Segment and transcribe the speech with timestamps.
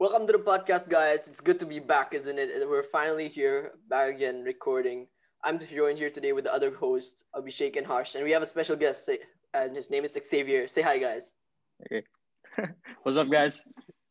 [0.00, 1.26] Welcome to the podcast, guys.
[1.26, 2.50] It's good to be back, isn't it?
[2.68, 5.08] We're finally here, back again, recording.
[5.42, 8.46] I'm joined here today with the other hosts, Abhishek and Harsh, and we have a
[8.46, 9.10] special guest,
[9.54, 10.68] and his name is Xavier.
[10.68, 11.34] Say hi, guys.
[11.84, 12.06] Okay.
[13.02, 13.64] What's up, guys?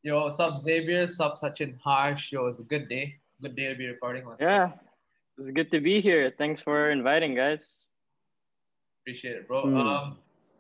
[0.04, 1.04] Yo, what's up, Xavier?
[1.04, 2.34] What's up, Sachin Harsh?
[2.34, 3.16] Yo, it's a good day.
[3.42, 4.28] Good day to be recording.
[4.28, 4.72] Let's yeah,
[5.38, 6.34] it's good to be here.
[6.38, 7.84] Thanks for inviting, guys.
[9.04, 9.64] Appreciate it, bro.
[9.64, 9.78] Mm.
[9.80, 10.18] Um,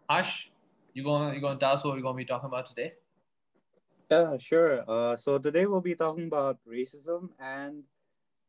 [0.10, 0.48] Harsh,
[0.94, 2.94] you gonna you gonna tell us what we're gonna be talking about today?
[4.10, 4.84] Yeah, sure.
[4.88, 7.84] Uh, so today we'll be talking about racism and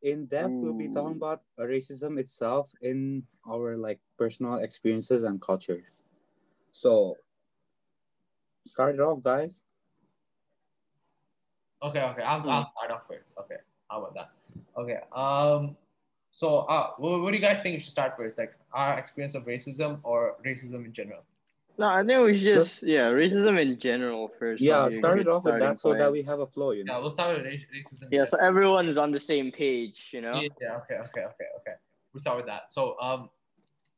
[0.03, 5.83] in depth we'll be talking about racism itself in our like personal experiences and culture.
[6.71, 7.17] So
[8.65, 9.63] start it off, guys.
[11.83, 12.23] Okay, okay.
[12.23, 12.49] I'll.
[12.49, 13.33] I'll start off first.
[13.39, 13.57] Okay,
[13.91, 14.31] how about that?
[14.77, 14.99] Okay.
[15.11, 15.77] Um,
[16.31, 18.39] so uh, what, what do you guys think we should start first?
[18.39, 21.23] Like our experience of racism or racism in general?
[21.79, 24.61] No, I think we should just yeah, racism in general first.
[24.61, 26.47] Yeah, would be a start it off with starting that so that we have a
[26.47, 26.95] flow, you know?
[26.95, 28.09] Yeah, we'll start with racism.
[28.11, 30.41] Yeah, so everyone's on the same page, you know.
[30.41, 31.77] Yeah, yeah, okay, okay, okay, okay.
[32.13, 32.73] We'll start with that.
[32.73, 33.31] So, um,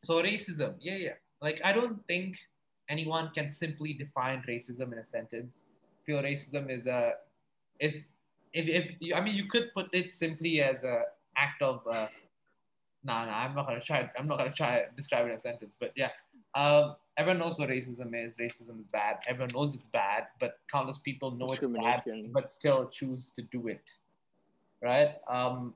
[0.04, 1.12] so racism, yeah, yeah.
[1.40, 2.36] Like, I don't think
[2.90, 5.62] anyone can simply define racism in a sentence.
[6.00, 7.14] I feel racism is a
[7.78, 8.08] is
[8.52, 11.04] if, if you, I mean you could put it simply as a
[11.36, 12.08] act of uh,
[13.04, 14.10] nah, nah, I'm not gonna try.
[14.18, 15.76] I'm not gonna try to describe it in a sentence.
[15.78, 16.10] But yeah,
[16.54, 18.38] um, everyone knows what racism is.
[18.38, 19.14] Racism is bad.
[19.28, 22.00] Everyone knows it's bad, but countless people know it's bad,
[22.32, 23.92] but still choose to do it.
[24.82, 25.10] Right?
[25.28, 25.74] Um,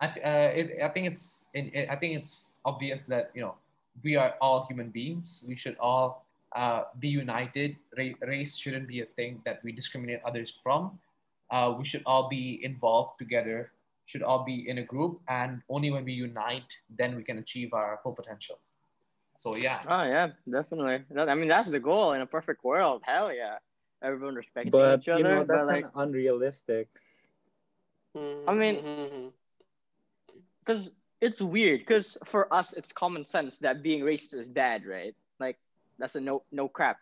[0.00, 3.42] I, th- uh, it, I think it's it, it- I think it's obvious that you
[3.42, 3.54] know
[4.02, 5.44] we are all human beings.
[5.48, 7.76] We should all uh, be united.
[7.96, 10.98] Ra- race shouldn't be a thing that we discriminate others from.
[11.50, 13.70] Uh, we should all be involved together.
[14.06, 17.72] Should all be in a group, and only when we unite, then we can achieve
[17.72, 18.58] our full potential.
[19.38, 21.04] So yeah, Oh yeah, definitely.
[21.16, 23.02] I mean, that's the goal in a perfect world.
[23.04, 23.58] Hell yeah,
[24.02, 25.22] everyone respecting But each you other.
[25.22, 26.88] know, that's but like, kind of unrealistic.
[28.16, 29.28] Mm-hmm, I mean- mm-hmm.
[30.60, 31.80] because it's weird.
[31.80, 35.14] Because for us, it's common sense that being racist is bad, right?
[35.38, 35.58] Like
[35.98, 36.98] that's a no no crap.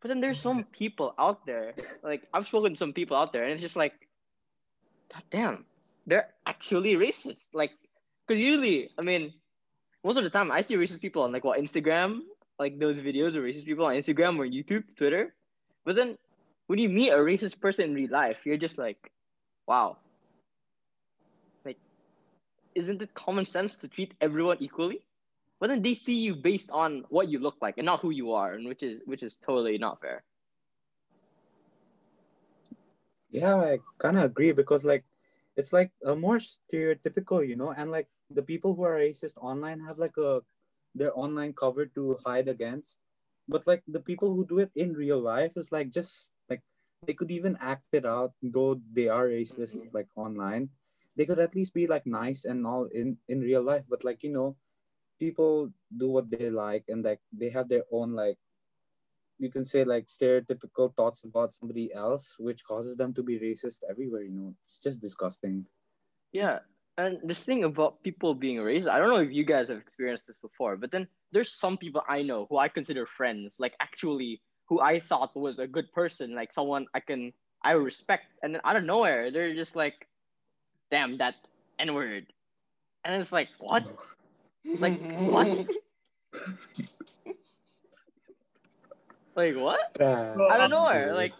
[0.00, 1.74] But then there's some people out there.
[2.02, 3.94] Like I've spoken to some people out there, and it's just like,
[5.12, 5.64] God damn,
[6.06, 7.48] they're actually racist.
[7.54, 7.70] Like,
[8.26, 9.32] because usually, I mean,
[10.04, 12.20] most of the time I see racist people on like what Instagram,
[12.58, 15.34] like those videos of racist people on Instagram or YouTube, Twitter.
[15.84, 16.18] But then
[16.66, 19.10] when you meet a racist person in real life, you're just like,
[19.66, 19.96] wow.
[21.64, 21.78] Like,
[22.74, 25.00] isn't it common sense to treat everyone equally?
[25.58, 28.32] But then they see you based on what you look like and not who you
[28.32, 30.22] are, and which is which is totally not fair.
[33.30, 35.04] Yeah, I kind of agree because like
[35.56, 39.80] it's like a more stereotypical, you know, and like the people who are racist online
[39.80, 40.40] have like a
[40.94, 42.98] their online cover to hide against,
[43.48, 46.62] but like the people who do it in real life is like just like
[47.06, 49.92] they could even act it out though they are racist mm-hmm.
[49.92, 50.70] like online.
[51.16, 54.22] They could at least be like nice and all in in real life, but like
[54.22, 54.56] you know,
[55.18, 58.38] people do what they like and like they have their own like
[59.38, 63.82] you can say like stereotypical thoughts about somebody else which causes them to be racist
[63.90, 65.66] everywhere you know it's just disgusting
[66.34, 66.58] Yeah.
[66.96, 70.26] And this thing about people being racist, I don't know if you guys have experienced
[70.26, 74.40] this before, but then there's some people I know who I consider friends, like actually
[74.68, 77.32] who I thought was a good person, like someone I can
[77.64, 80.06] I respect, and then out of nowhere they're just like,
[80.90, 81.34] damn that
[81.80, 82.26] N word,
[83.04, 83.84] and it's like what?
[84.78, 85.66] Like what?
[89.36, 89.94] like what?
[89.98, 90.34] Bad.
[90.34, 91.32] Bro, Out of Um, nowhere, like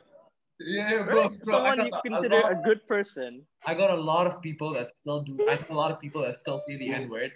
[0.61, 1.31] yeah, right?
[1.31, 3.43] I someone got you consider lot- a good person.
[3.67, 5.39] I got a lot of people that still do.
[5.49, 7.33] I know a lot of people that still say the N word,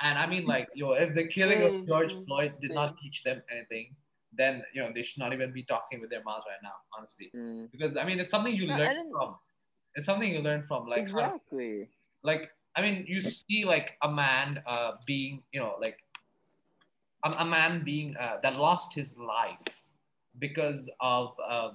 [0.00, 2.24] and I mean, like, yo, if the killing of George Mhm.
[2.26, 3.96] Floyd did not teach them anything,
[4.32, 7.30] then you know they should not even be talking with their mouths right now, honestly.
[7.34, 9.38] Mm, Because I mean, it's something you No, learn from.
[9.94, 11.88] It's something you learn from, like, how- exactly.
[12.22, 15.98] like I mean, you see like a man uh, being, you know, like
[17.24, 19.58] a, a man being uh, that lost his life
[20.38, 21.70] because of, uh,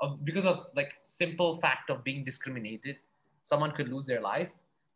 [0.00, 2.96] of because of like simple fact of being discriminated.
[3.46, 4.50] Someone could lose their life,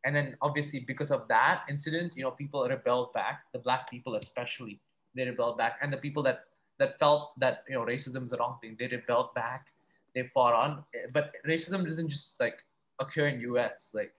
[0.05, 3.37] and then obviously because of that incident, you know, people rebelled back.
[3.55, 4.81] The black people especially,
[5.15, 6.41] they rebelled back, and the people that
[6.81, 9.67] that felt that you know racism is the wrong thing, they rebelled back.
[10.15, 10.83] They fought on,
[11.13, 12.59] but racism doesn't just like
[12.99, 13.93] occur in U.S.
[13.95, 14.13] Like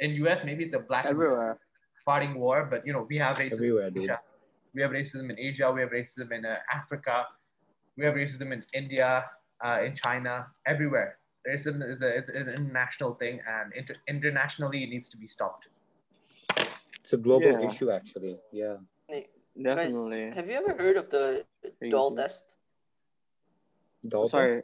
[0.00, 1.58] in US, maybe it's a black Everywhere.
[2.04, 4.18] fighting war, but you know we have racism Everywhere, in dude.
[4.74, 5.72] We have racism in Asia.
[5.72, 7.26] We have racism in uh, Africa.
[7.96, 9.24] We have racism in India,
[9.64, 11.19] uh, in China, everywhere.
[11.48, 15.26] Racism is, a, is, is an international thing, and inter- internationally it needs to be
[15.26, 15.68] stopped.
[17.02, 17.66] it's a global Yeah.
[17.68, 18.76] issue actually yeah
[19.60, 20.26] Definitely.
[20.26, 21.44] Guys, have you ever heard of the
[21.90, 22.16] doll you.
[22.22, 22.44] test?
[24.06, 24.30] Dolphins?
[24.30, 24.62] Sorry.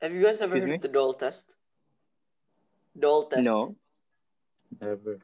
[0.00, 0.74] Have you guys ever Excuse heard me?
[0.76, 1.54] of the doll test?
[2.98, 3.42] Doll test.
[3.42, 3.74] No.
[4.80, 5.18] Never.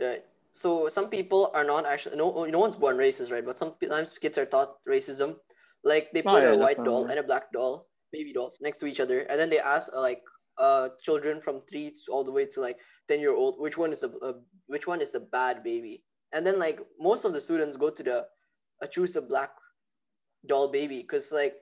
[0.00, 0.24] Right.
[0.52, 3.44] So some people are not actually no no one's born racist, right?
[3.44, 5.36] But sometimes kids are taught racism.
[5.82, 8.78] Like they Oh, put yeah, a white doll and a black doll, baby dolls, next
[8.78, 10.22] to each other, and then they ask uh, like
[10.58, 12.76] uh children from three to all the way to like
[13.08, 14.34] ten year old which one is a, a
[14.66, 18.02] which one is the bad baby, and then like most of the students go to
[18.02, 18.26] the
[18.82, 19.50] uh, choose a black
[20.46, 21.54] doll baby because like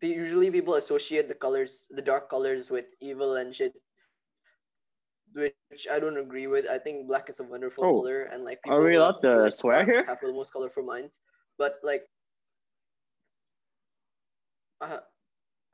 [0.00, 3.72] usually people associate the colors the dark colors with evil and shit
[5.34, 6.66] which I don't agree with.
[6.70, 9.52] I think black is a wonderful Oh, color, and like are we allowed to like,
[9.52, 10.04] swear here?
[10.04, 11.14] Have the most colorful minds,
[11.58, 12.02] but like,
[14.80, 14.98] uh,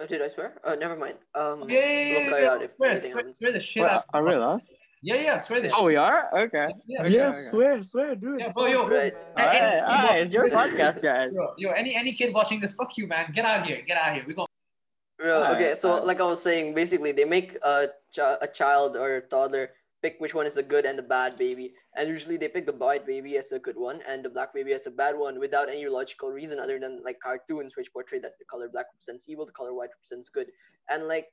[0.01, 0.55] uh, did I swear?
[0.65, 1.17] Oh, never mind.
[1.35, 2.67] Um, Yeah, yeah, yeah, we'll yeah, yeah.
[2.77, 4.05] Swear, anything swear, swear the shit Well, out.
[4.15, 4.61] are we allowed?
[5.03, 5.85] Yeah, yeah, swear the Oh, shit.
[5.87, 6.31] we are?
[6.47, 6.69] Okay.
[6.87, 7.39] Yeah, Okay, yeah, okay.
[7.51, 8.41] swear, swear, dude.
[8.41, 9.15] Yeah, so bro, yo, Right.
[9.37, 9.47] man.
[9.47, 11.31] Alright, Any- alright, it's your podcast, guys.
[11.33, 13.31] Yo, yo, any any kid watching this, fuck you, man.
[13.33, 13.83] Get out of here.
[13.83, 14.25] Get out of here.
[14.27, 14.47] We go.
[15.21, 16.07] Well, okay, Alright, so alright.
[16.07, 19.71] like I was saying, basically they make a, ch- a child or a toddler
[20.03, 22.73] pick which one is the good and the bad baby, and usually they pick the
[22.73, 25.69] white baby as a good one and the black baby as a bad one without
[25.69, 29.47] any logical reason other than like cartoons which portray that the color black represents evil,
[29.47, 30.47] the color white represents good,
[30.89, 31.27] and like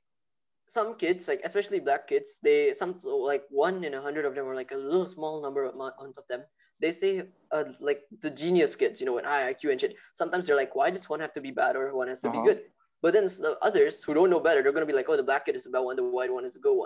[0.67, 4.45] some kids, like especially black kids, they some like one in a hundred of them
[4.45, 6.41] or like a little small number of, amount of them.
[6.79, 9.95] They say uh, like the genius kids, you know, with high IQ and shit.
[10.13, 12.41] Sometimes they're like, why does one have to be bad or one has to Uh-huh.
[12.41, 12.61] be good?
[13.01, 15.45] But then the others who don't know better, they're gonna be like, oh, the black
[15.45, 16.85] kid is the bad one, the white one is the good one.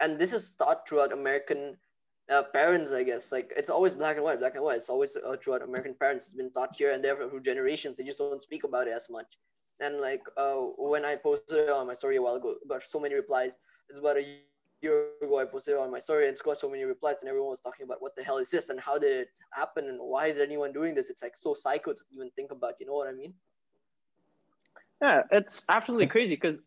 [0.00, 1.76] And this is taught throughout American
[2.30, 3.32] uh, parents, I guess.
[3.32, 4.76] Like it's always black and white, black and white.
[4.76, 6.26] It's always uh, throughout American parents.
[6.26, 7.96] It's been taught here and there for generations.
[7.96, 9.26] They just don't speak about it as much.
[9.80, 13.14] And like uh, when I posted on my story a while ago, got so many
[13.14, 13.58] replies.
[13.88, 14.38] It's about a
[14.80, 17.60] year ago I posted on my story and got so many replies and everyone was
[17.60, 20.38] talking about what the hell is this and how did it happen and why is
[20.38, 21.10] anyone doing this?
[21.10, 22.74] It's like so psycho to even think about.
[22.80, 23.34] You know what I mean?
[25.00, 26.58] Yeah, it's absolutely crazy because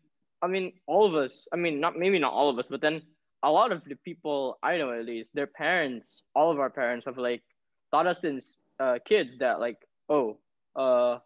[0.42, 1.48] I mean, all of us.
[1.52, 3.02] I mean, not maybe not all of us, but then
[3.46, 7.06] a lot of the people I know at least, their parents, all of our parents
[7.06, 7.42] have like
[7.92, 9.78] taught us since uh, kids that like,
[10.08, 10.36] oh,
[10.74, 11.18] uh,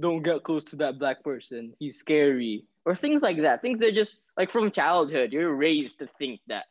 [0.00, 1.74] don't get close to that black person.
[1.78, 3.62] He's scary, or things like that.
[3.62, 6.64] Things that just like from childhood, you're raised to think that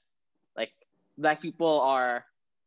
[0.58, 0.72] like
[1.20, 2.26] black people are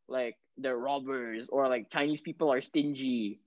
[0.08, 3.40] like they're robbers or like Chinese people are stingy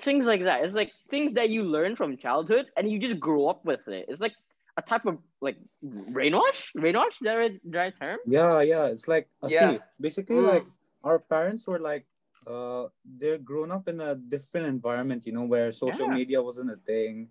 [0.00, 0.64] things like that.
[0.64, 4.06] It's like things that you learn from childhood and you just grow up with it.
[4.08, 4.34] It's like
[4.76, 6.70] a type of like brainwash.
[6.76, 8.18] Brainwash, is that right, the right term?
[8.26, 8.86] Yeah, yeah.
[8.86, 9.72] It's like uh, Yeah.
[9.72, 10.46] see, basically Mm.
[10.52, 10.66] like
[11.04, 12.06] our parents were like
[12.46, 16.14] uh they're grown up in a different environment, you know, where social Yeah.
[16.14, 17.28] media wasn't a thing.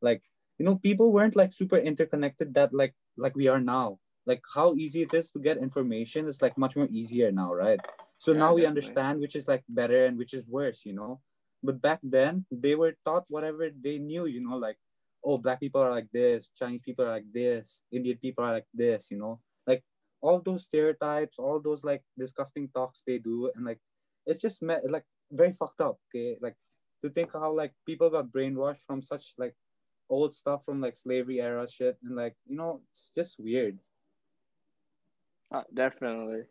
[0.00, 0.22] Like,
[0.58, 3.98] you know, people weren't like super interconnected that like like we are now.
[4.26, 7.80] Like how easy it is to get information is like much more easier now, right?
[8.18, 11.20] So Yeah, now we understand which is like better and which is worse, you know.
[11.62, 14.78] But back then they were taught whatever they knew, you know, like
[15.24, 18.66] oh black people are like this, Chinese people are like this, Indian people are like
[18.72, 19.40] this, you know.
[19.66, 19.82] Like
[20.20, 23.80] all those stereotypes, all those like disgusting talks they do, and like
[24.26, 25.98] it's just me- like very fucked up.
[26.08, 26.56] Okay, like
[27.04, 29.54] to think how like people got brainwashed from such like
[30.10, 33.78] old stuff from like slavery era shit, and like you know it's just weird.
[35.50, 36.42] Uh, definitely.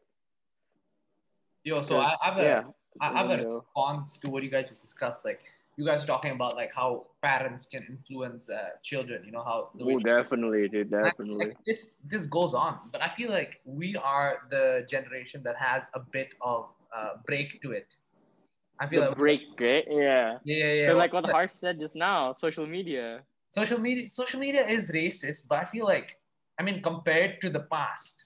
[1.63, 2.63] Yo, so I, I have a, yeah.
[2.99, 5.25] I have a response to what you guys have discussed.
[5.25, 5.41] Like
[5.77, 9.23] you guys are talking about like how parents can influence uh, children.
[9.25, 10.91] You know how Oh, definitely, dude.
[10.91, 11.47] And I- Definitely.
[11.49, 15.85] like, this this goes on, but I feel like we are the generation that has
[15.93, 17.95] a bit of uh, break to it.
[18.79, 19.85] I feel The like break, right?
[19.89, 20.39] Yeah.
[20.43, 20.85] yeah, yeah, yeah.
[20.85, 23.23] So like what Harsh said just now, social media.
[23.49, 26.19] social media social media is racist, but I feel like
[26.59, 28.25] I mean compared to the past,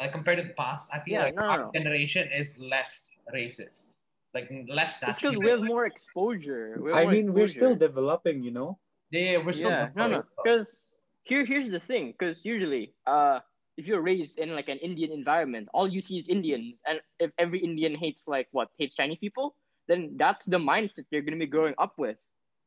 [0.00, 1.70] like compared to the past, I feel Yeah, like no, our no.
[1.74, 3.96] generation is less racist,
[4.34, 6.78] like less It's because we have more exposure.
[6.80, 8.78] We have I more mean, we're still developing, you know.
[9.10, 10.24] Yeah, yeah, we're still yeah, no, no.
[10.42, 10.90] Because
[11.24, 12.14] here, here's the thing.
[12.16, 13.40] Because usually, uh,
[13.76, 17.30] if you're raised in like an Indian environment, all you see is Indians, and if
[17.38, 19.54] every Indian hates like what hates Chinese people,
[19.88, 22.16] then that's the mindset you're gonna be growing up with.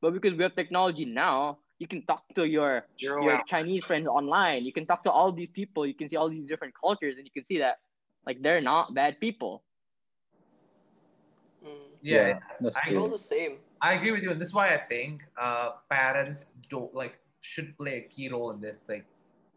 [0.01, 4.65] But because we have technology now, you can talk to your your Chinese friends online.
[4.65, 5.85] You can talk to all these people.
[5.85, 7.79] You can see all these different cultures, and you can see that
[8.25, 9.63] like they're not bad people.
[12.11, 12.11] Mm.
[12.11, 13.09] yeah, that's I We're true.
[13.09, 13.59] the same.
[13.81, 17.77] I agree with you, and this is why I think uh, parents don't like should
[17.77, 19.03] play a key role in this thing.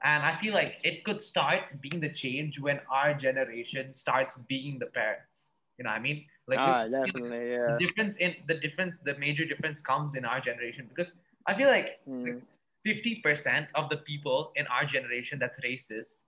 [0.03, 4.79] And I feel like it could start being the change when our generation starts being
[4.79, 5.51] the parents.
[5.79, 6.25] You know what I mean?
[6.47, 7.77] Like ah, I feel like definitely, yeah.
[7.79, 11.15] the difference in the difference, the major difference comes in our generation because
[11.47, 12.43] I feel like Mm.
[12.85, 16.23] fifty percent of the people in our generation that's racist,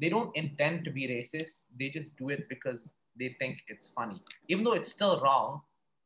[0.00, 1.66] they don't intend to be racist.
[1.78, 5.62] They just do it because they think it's funny, even though it's still wrong.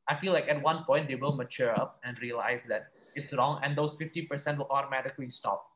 [0.09, 3.61] I feel like at one point they will mature up and realize that it's wrong,
[3.63, 5.69] and those fifty percent will automatically stop.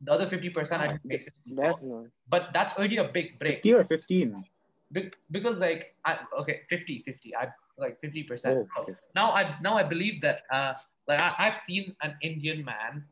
[0.00, 1.64] the other 50% are just racist people.
[1.64, 2.08] Definitely.
[2.28, 3.56] But that's already a big break.
[3.56, 4.44] 50 or 15?
[4.92, 7.48] Be- because like I okay 50 50 I
[7.78, 8.94] like 50 percent Oh, okay.
[9.14, 10.74] now I now I believe that uh
[11.06, 13.04] like I, I've seen an Indian man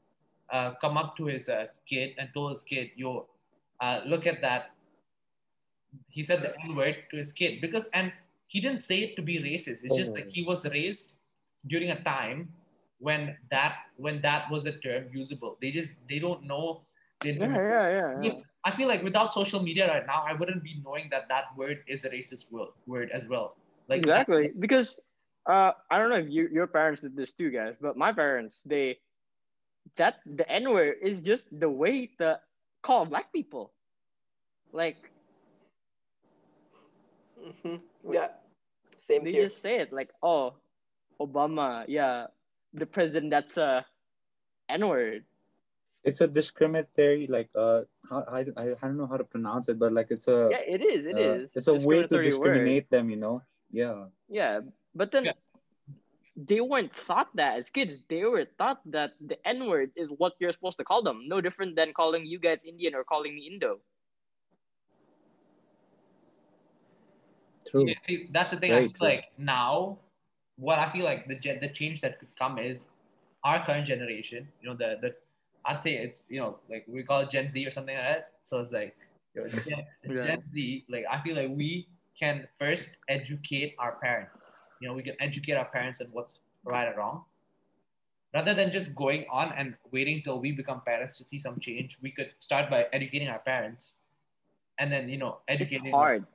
[0.50, 3.28] uh come up to his uh, kid and told his kid yo
[3.80, 4.74] uh look at that
[6.08, 8.12] he said the N word to his kid because and
[8.46, 11.16] he didn't say it to be racist it's just like he was raised
[11.66, 12.48] during a time
[12.98, 16.82] when that when that was a term usable they just they don't know
[17.20, 18.22] they Yeah, yeah, yeah.
[18.22, 18.32] yeah.
[18.64, 21.82] I feel like without social media right now, I wouldn't be knowing that that word
[21.88, 23.56] is a racist word, word as well.
[23.88, 25.00] Like exactly because
[25.48, 28.62] uh i don't know if you, your parents did this too guys but my parents
[28.66, 28.98] they
[29.96, 32.38] that the n word is just the way to
[32.82, 33.72] call black people
[34.72, 35.10] like
[37.62, 37.76] hmm
[38.10, 38.28] Yeah.
[38.96, 39.46] Same they here.
[39.46, 40.54] just say it like oh
[41.20, 42.26] obama yeah
[42.74, 43.84] the president that's a
[44.68, 45.24] n word
[46.08, 49.76] It's a discriminatory, like, uh, how, I, I I don't know how to pronounce it,
[49.82, 51.50] but like, it's a, yeah it is It uh, is.
[51.58, 52.30] it's a way to Discriminatory word.
[52.30, 53.42] discriminate them, you know?
[53.68, 54.06] Yeah.
[54.30, 54.62] Yeah,
[54.94, 55.36] but then Yeah.
[56.38, 57.98] they weren't taught that as kids.
[58.08, 61.26] They were taught that the N word is what you're supposed to call them.
[61.26, 63.82] No different than calling you guys Indian or calling me Indo.
[67.70, 67.86] True.
[67.86, 68.72] Yeah, see, that's the thing.
[68.72, 69.08] Very I feel true.
[69.08, 69.98] like now,
[70.56, 72.86] what I feel like the gen- the change that could come is
[73.44, 74.48] our current generation.
[74.60, 75.16] You know, the the
[75.64, 78.32] I'd say it's you know like we call it Gen Z or something like that.
[78.42, 78.96] So it's like
[79.36, 80.24] Gen, Yeah.
[80.24, 80.84] Gen Z.
[80.88, 84.50] Like I feel like we can first educate our parents.
[84.80, 87.24] You know, we can educate our parents on what's right or wrong.
[88.34, 91.98] Rather than just going on and waiting till we become parents to see some change,
[92.02, 94.02] we could start by educating our parents,
[94.78, 96.26] and then you know educating It's hard.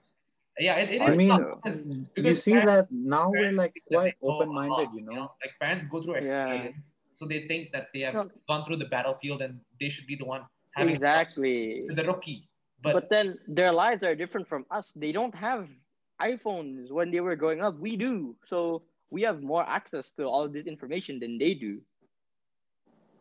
[0.60, 4.16] Yeah, it, it I mean, tough because you see parents- that now we're like quite
[4.22, 5.32] they uh, know a open minded, lot, you know?
[5.42, 6.22] Like parents go through Yeah.
[6.22, 8.30] experience, so they think that they have No.
[8.48, 10.46] gone through the battlefield and they should be the one
[10.76, 11.88] having Exactly.
[11.90, 12.48] the rookie.
[12.84, 14.92] But, But, then their lives are different from us.
[14.94, 15.70] They don't have
[16.22, 17.80] iPhones when they were growing up.
[17.80, 18.36] We do.
[18.46, 21.82] So we have more access to all this information than they do.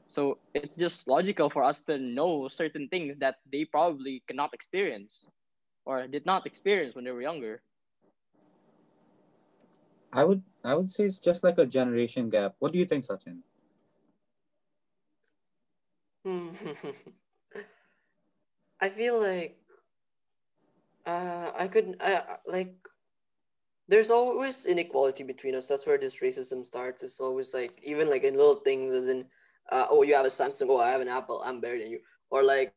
[0.09, 5.25] So it's just logical for us to know certain things that they probably cannot experience
[5.85, 7.63] or did not experience when they were younger.
[10.13, 12.55] I would I would say it's just like a generation gap.
[12.59, 13.39] What do you think, Sachin?
[16.25, 16.51] Hmm.
[18.81, 19.57] I feel like
[21.07, 22.75] uh, I could I, like
[23.89, 25.67] there's always inequality between us.
[25.67, 27.03] That's where this racism starts.
[27.03, 29.25] It's always like even like in little things as in
[29.71, 32.01] uh, oh you have a Samsung, oh I have an Apple, I'm better than you.
[32.31, 32.75] Or like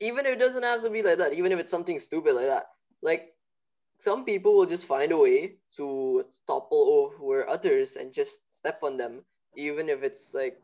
[0.00, 2.46] even if it doesn't have to be like that, even if it's something stupid like
[2.46, 2.66] that.
[3.02, 3.34] Like
[3.98, 8.96] some people will just find a way to topple over others and just step on
[8.96, 9.24] them,
[9.56, 10.60] even if it's like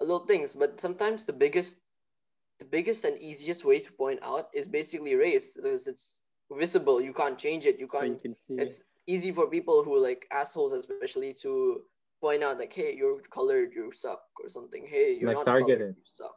[0.00, 0.54] a little things.
[0.54, 1.78] But sometimes the biggest
[2.58, 7.12] the biggest and easiest way to point out is basically race because it's visible you
[7.12, 8.58] can't change it you So you can't can see.
[8.58, 11.74] it's easy for people who like assholes especially to
[12.14, 15.56] point out like hey you're colored you suck or something hey you're Like not targeted.
[15.56, 16.36] colored you suck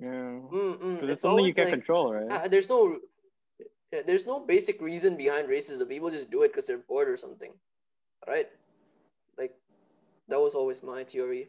[0.00, 0.08] yeah.
[0.08, 1.02] Mm-mm.
[1.08, 2.30] it's something you always can like control, right?
[2.30, 2.98] uh, there's no
[3.92, 7.16] yeah, there's no basic reason behind racism people just do it because they're bored or
[7.16, 7.52] something
[8.26, 8.48] right
[9.38, 9.54] like
[10.28, 11.48] that was always my theory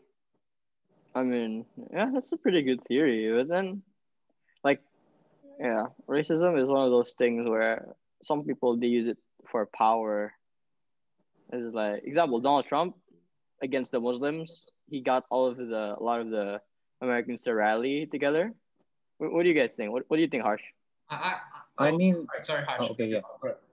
[1.16, 3.32] I mean, yeah, that's a pretty good theory.
[3.36, 3.82] But then,
[4.64, 4.82] like,
[5.60, 9.18] yeah, racism is one of those things where some people they use it
[9.50, 10.34] for power.
[11.52, 12.96] It's like example, Donald Trump
[13.62, 16.62] against the Muslims, he got all of the a lot of the
[17.02, 18.54] Americans to rally together.
[19.18, 19.92] What, what do you guys think?
[19.92, 20.62] What What do you think, Harsh?
[21.10, 21.36] I,
[21.78, 22.82] I, I mean, sorry, sorry, Harsh.
[22.82, 23.22] Oh, okay, yeah.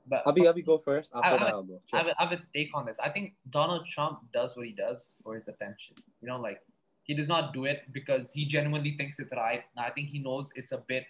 [0.09, 1.11] But Abhi, Abhi, go first.
[1.15, 1.81] After I- that, I'll go.
[1.93, 2.99] I have, a, I have a take on this.
[3.03, 5.97] I think Donald Trump does what he does for his attention.
[6.23, 6.63] You know, like
[7.03, 9.63] he does not do it because he genuinely thinks it's right.
[9.77, 11.05] And I think he knows it's a bit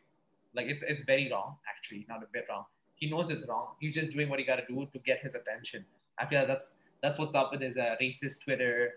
[0.54, 2.64] like it's it's very wrong, actually, not a bit wrong.
[2.94, 3.74] He knows it's wrong.
[3.80, 5.84] He's just doing what he got to do to get his attention.
[6.18, 8.94] I feel like that's that's what's up with his uh, racist Twitter,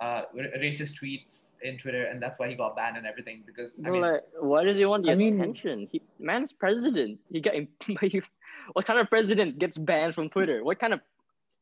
[0.00, 0.22] uh,
[0.58, 3.42] racist tweets in Twitter, and that's why he got banned and everything.
[3.46, 5.88] Because I Bro, mean, like, why does he want the I mean- attention?
[5.90, 7.18] He man's president.
[7.30, 7.54] He got
[8.72, 10.64] what kind of president gets banned from Twitter?
[10.64, 11.00] What kind of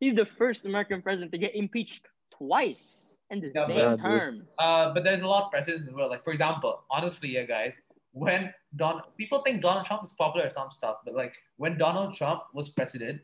[0.01, 4.43] he's the first American president to get impeached twice in the Yeah, same but- term.
[4.59, 6.09] Uh, but there's a lot of precedents as well.
[6.09, 7.81] Like for example, honestly, yeah, guys,
[8.13, 12.15] when Don people think Donald Trump is popular or some stuff, but like when Donald
[12.15, 13.21] Trump was president,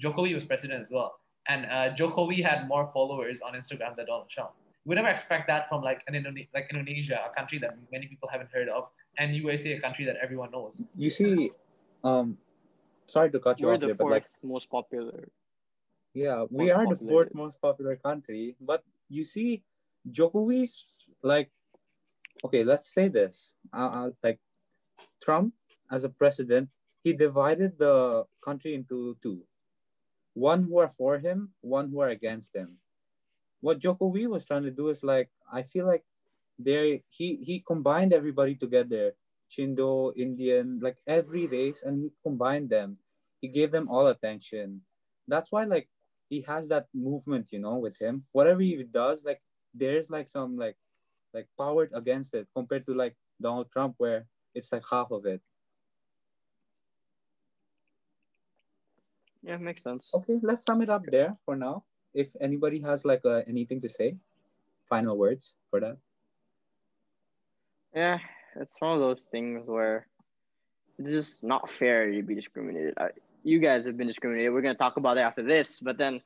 [0.00, 1.14] Jokowi was president as well,
[1.48, 4.50] and uh, Jokowi had more followers on Instagram than Donald Trump.
[4.86, 8.28] We never expect that from like an Indone- like Indonesia, a country that many people
[8.28, 10.80] haven't heard of, and USA, a country that everyone knows.
[10.96, 11.50] You see,
[12.02, 12.36] um,
[13.06, 15.28] sorry to cut you We're off the there, but like, most popular.
[16.12, 18.56] yeah, we most are the fourth most popular country.
[18.60, 19.62] But you see,
[20.10, 20.86] Jokowi's
[21.22, 21.50] like
[22.44, 23.54] okay, let's say this.
[23.72, 24.38] Uh, uh, like
[25.22, 25.54] Trump
[25.90, 26.68] as a president,
[27.02, 29.42] he divided the country into two.
[30.34, 32.78] One who are for him, one who are against him.
[33.60, 36.04] What Joko Jokowi was trying to do is like, I feel like
[36.58, 39.14] there he he combined everybody together.
[39.50, 42.98] Chindo, Indian, like every race, and he combined them.
[43.40, 44.82] He gave them all attention.
[45.28, 45.88] That's why like
[46.28, 48.24] he has that movement, you know, with him.
[48.32, 49.40] Whatever he does, like
[49.72, 50.76] there's like some like
[51.32, 55.42] like powered against it compared to like Donald Trump, where it's like half of it.
[59.44, 60.08] Yeah, makes sense.
[60.14, 61.84] Okay, let's sum it up there for now.
[62.14, 64.16] If anybody has like uh, anything to say,
[64.88, 65.96] final words for that.
[67.94, 68.18] Yeah,
[68.56, 70.06] it's one of those things where
[70.98, 72.94] it's just not fair to be discriminated.
[72.96, 73.08] I,
[73.42, 74.52] you guys have been discriminated.
[74.52, 76.20] We're gonna talk about it after this, but then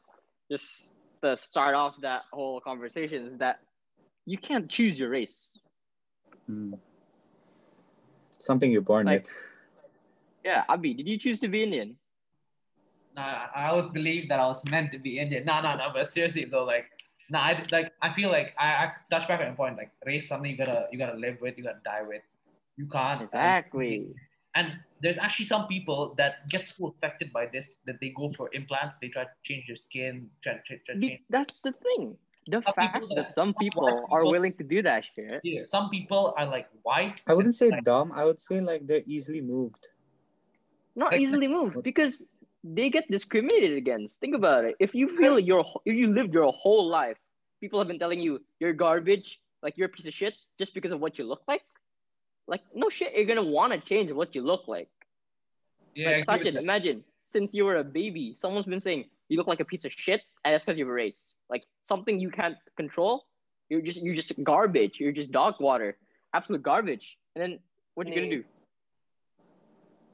[0.50, 3.58] just to start off that whole conversation is that
[4.26, 5.58] you can't choose your race.
[6.46, 6.74] Hmm.
[8.38, 9.32] Something you're born Like- with.
[10.44, 11.96] Yeah, Abhi, did you choose to be Indian?
[13.18, 15.44] Nah, I I always believed that I was meant to be Indian.
[15.50, 15.86] No, no, no.
[15.96, 16.86] But seriously though, like,
[17.34, 19.76] nah, I like I feel like I, I touch back on a point.
[19.82, 22.22] Like, race something you gotta you gotta live with, you gotta die with.
[22.76, 24.14] You can't Exactly.
[24.54, 24.68] And
[25.02, 28.96] there's actually some people that get so affected by this that they go for implants.
[29.02, 31.20] They try to change their skin, try, try, try change.
[31.36, 32.16] That's the thing.
[32.50, 35.04] The Some fact people that that- some some people are people- willing to do that
[35.04, 35.40] shit.
[35.44, 37.18] Yeah, some people are like white.
[37.26, 38.08] I wouldn't say Like, dumb.
[38.20, 39.82] I would say like they're easily moved.
[40.96, 42.24] Not Like- easily moved because
[42.64, 44.20] they get discriminated against.
[44.20, 44.76] Think about it.
[44.78, 47.16] If you feel your if you lived your whole life,
[47.60, 50.92] people have been telling you you're garbage, like you're a piece of shit, just because
[50.92, 51.62] of what you look like.
[52.46, 54.88] Like no shit, you're gonna want to change what you look like.
[55.94, 59.60] Yeah, like Sachin, imagine since you were a baby, someone's been saying you look like
[59.60, 61.34] a piece of shit, and that's because you're a race.
[61.50, 63.26] Like something you can't control.
[63.68, 64.98] You're just you're just garbage.
[64.98, 65.96] You're just dog water,
[66.34, 67.18] absolute garbage.
[67.34, 67.58] And then
[67.94, 68.44] what are you gonna do?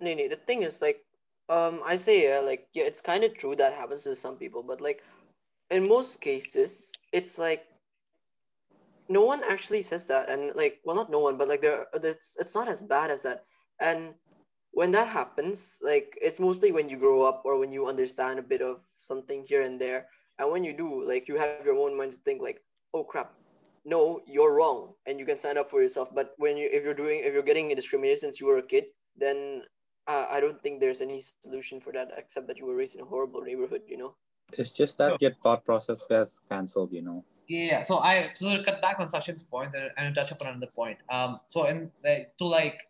[0.00, 1.04] No, no, the thing is like,
[1.48, 4.62] um, I say yeah, like yeah, it's kind of true that happens to some people,
[4.62, 5.02] but like,
[5.70, 7.64] in most cases, it's like,
[9.08, 12.36] no one actually says that, and like, well, not no one, but like there, it's
[12.38, 13.44] it's not as bad as that,
[13.80, 14.14] and
[14.72, 18.42] when that happens, like, it's mostly when you grow up or when you understand a
[18.42, 20.06] bit of something here and there,
[20.38, 22.60] and when you do, like, you have your own mind to think like,
[22.92, 23.32] oh crap,
[23.84, 26.08] no, you're wrong, and you can stand up for yourself.
[26.12, 28.66] But when you, if you're doing, if you're getting a discrimination since you were a
[28.66, 29.62] kid, then
[30.06, 33.00] uh, I don't think there's any solution for that except that you were raised in
[33.00, 34.14] a horrible neighborhood, you know.
[34.52, 37.24] It's just that your thought process gets cancelled, you know.
[37.48, 40.70] Yeah, so I so to cut back on Sachin's point and, and touch upon another
[40.74, 40.98] point.
[41.10, 42.80] Um, so in like to like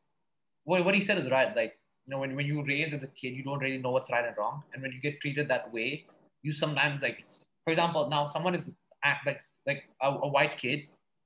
[0.65, 1.55] what, what he said is right.
[1.57, 4.11] Like you know, when, when you raised as a kid, you don't really know what's
[4.11, 6.07] right and wrong, and when you get treated that way,
[6.43, 7.25] you sometimes like,
[7.65, 8.73] for example, now someone is
[9.03, 10.83] act like like a, a white kid,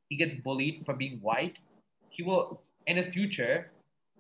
[0.09, 1.59] he gets bullied for being white.
[2.09, 3.71] He will in his future,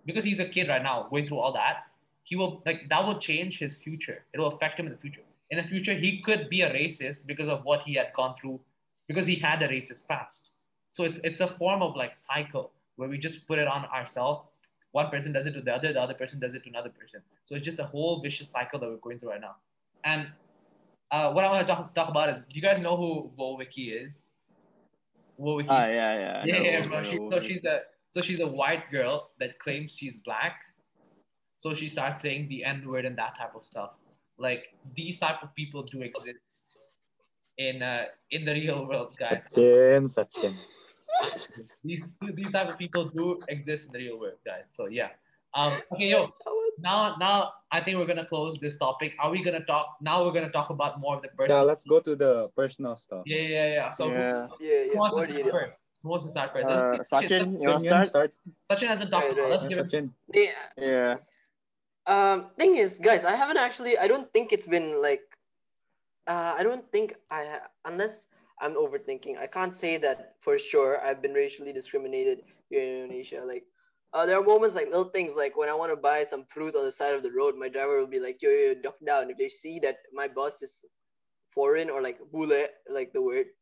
[0.08, 1.84] because he's a kid right now going through all that,
[2.22, 4.24] he will like that will change his future.
[4.32, 5.20] It will affect him in the future.
[5.50, 8.58] In the future, he could be a racist because of what he had gone through
[9.06, 10.52] because he had a racist past.
[10.90, 14.44] So it's it's a form of like cycle where we just put it on ourselves.
[14.92, 17.20] One person does it to the other, the other person does it to another person.
[17.44, 19.56] So it's just a whole vicious cycle that we're going through right now.
[20.04, 20.28] And
[21.10, 23.58] uh, what I want to talk, talk about is, do you guys know who Woah
[23.58, 24.20] Vicky is?
[25.38, 25.68] Woah Vicky.
[25.70, 26.40] Ah, yeah, yeah.
[26.42, 27.02] I yeah, yeah, bro.
[27.02, 30.56] She, so she's a so she's a white girl that claims she's black.
[31.58, 33.90] So she starts saying the N word and that type of stuff.
[34.38, 36.78] Like these type of people do exist
[37.58, 39.44] in uh in the real world, guys.
[39.50, 40.54] Sachin, Sachin.
[41.84, 44.70] these these type of people do exist in the real world, guys.
[44.70, 45.10] So yeah.
[45.54, 45.72] Um.
[45.92, 46.32] Okay, yo.
[46.80, 49.14] Now, now I think we're gonna close this topic.
[49.18, 49.96] Are we gonna talk?
[50.00, 51.58] Now we're gonna talk about more of the personal.
[51.58, 53.24] Yeah, let's go to the personal stuff.
[53.26, 53.90] Yeah, yeah, yeah.
[53.90, 54.46] So Yeah.
[54.46, 55.87] who, Yeah, who wants to start first?
[56.08, 56.66] Who wants to start first?
[56.66, 58.06] Uh, Let's- Sachin, you want to start?
[58.08, 58.32] start?
[58.70, 59.26] Sachin hasn't talked.
[59.26, 59.50] Right, right.
[59.50, 59.88] Let's Yeah, give him.
[59.88, 60.06] Sachin.
[60.32, 60.52] Yeah.
[60.92, 61.14] Yeah.
[62.06, 63.98] Um, thing is, guys, I haven't actually.
[63.98, 65.20] I don't think it's been like.
[66.26, 68.14] Uh, I don't think I unless
[68.62, 69.36] I'm overthinking.
[69.36, 70.92] I can't say that for sure.
[71.04, 72.38] I've been racially discriminated
[72.70, 73.44] here in Indonesia.
[73.44, 73.64] Like,
[74.14, 76.74] uh, there are moments like little things like when I want to buy some fruit
[76.74, 78.96] on the side of the road, my driver will be like, "Yo, yo, yo, duck
[79.04, 80.84] down." If they see that my boss is
[81.52, 83.52] foreign or like bule, like the word,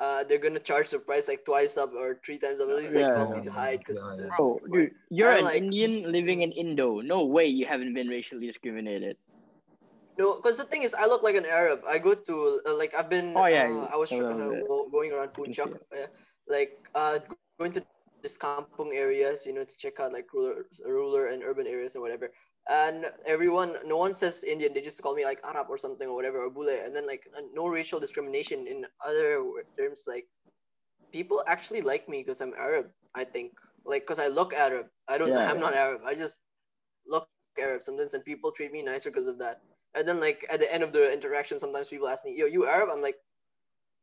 [0.00, 2.68] uh, they're gonna charge the price like twice up or three times up.
[2.70, 3.14] At least like Yeah.
[3.14, 3.98] tells me to hide because.
[3.98, 4.36] Yeah, yeah.
[4.36, 7.00] Bro, dude, you're I an like- Indian living in Indo.
[7.00, 9.16] No way you haven't been racially discriminated.
[10.18, 11.82] No, because the thing is, I look like an Arab.
[11.86, 13.36] I go to uh, like I've been.
[13.36, 14.66] Oh, yeah, uh, you- I was a uh, little bit.
[14.66, 16.06] go- going around can see Puncak, uh,
[16.48, 17.18] like uh,
[17.58, 17.82] going to
[18.22, 22.02] this kampung areas, you know, to check out like rural, rural and urban areas and
[22.02, 22.32] whatever.
[22.68, 24.74] And everyone, no one says Indian.
[24.74, 26.68] They just call me like Arab or something or whatever or Bule.
[26.84, 29.42] And then like no racial discrimination in other
[29.78, 30.26] terms like
[31.12, 32.86] people actually like me because I'm Arab.
[33.14, 33.52] I think
[33.84, 34.86] like because I look Arab.
[35.08, 35.28] I don't.
[35.28, 35.50] Yeah.
[35.50, 36.02] I'm not Arab.
[36.06, 36.38] I just
[37.06, 37.26] look
[37.58, 39.62] Arab sometimes, and people treat me nicer because of that.
[39.94, 42.66] And then like at the end of the interaction, sometimes people ask me, "Yo, you
[42.66, 43.16] Arab?" I'm like,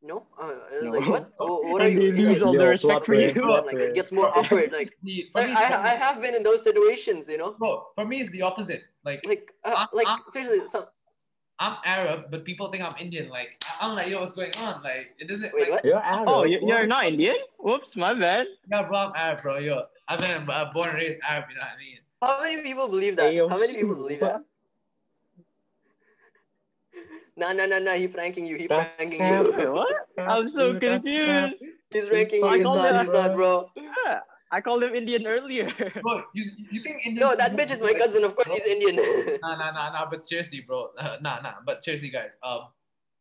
[0.06, 0.91] "No." Uh, it's No.
[0.91, 1.32] like what?
[1.39, 2.12] Oh, what are And you?
[2.12, 3.22] they lose like, all the respect for you.
[3.32, 4.72] twist, and plot like it gets more awkward.
[4.72, 7.52] Like, The- like I, I have been in those situations, you know.
[7.60, 8.84] bro, for me, it's the opposite.
[9.04, 10.88] Like, Like, uh, I'm- like I'm- seriously, so,
[11.60, 13.30] I'm Arab, but people think I'm Indian.
[13.30, 14.84] Like, I- I'm like, yo, what's going on?
[14.84, 15.54] Like, it doesn't.
[15.54, 15.86] Wait, like, what?
[15.86, 16.28] You're Arab.
[16.28, 17.38] Oh, you- you're not Indian?
[17.60, 18.48] Whoops, my bad.
[18.70, 19.58] Yeah, bro, I'm Arab, bro.
[19.60, 21.46] Yo, I've been uh, born and raised Arab.
[21.50, 22.00] You know what I mean?
[22.22, 23.30] How many people believe that?
[23.30, 24.41] Hey, yo, How many people believe that?
[27.38, 27.93] Nah, nah, nah, nah.
[27.93, 28.56] He pranking you.
[28.56, 29.45] He That's pranking cap.
[29.45, 29.74] you.
[29.74, 30.08] What?
[30.17, 31.56] I'm so dude, confused.
[31.91, 32.52] He's ranking you.
[32.54, 33.06] He's not.
[33.06, 33.69] He's not, bro.
[33.76, 34.19] Yeah,
[34.52, 35.69] I called him Indian earlier.
[36.02, 37.19] Bro, you, you think Indians?
[37.19, 38.24] No, that bitch is my cousin.
[38.24, 38.95] Of course, he's Indian.
[39.41, 40.10] Nah, nah, nah, nah.
[40.10, 40.91] But seriously, bro.
[40.98, 41.56] Uh, nah, nah.
[41.65, 42.38] But seriously, guys.
[42.43, 42.67] Um,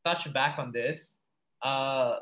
[0.05, 1.18] touch back on this.
[1.62, 2.18] Uh,